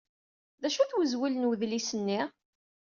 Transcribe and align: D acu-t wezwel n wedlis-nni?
D 0.61 0.63
acu-t 0.67 0.95
wezwel 0.97 1.33
n 1.37 1.47
wedlis-nni? 1.49 2.21